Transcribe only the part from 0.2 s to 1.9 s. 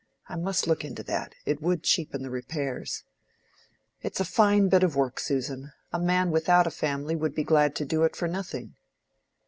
I must look into that: it would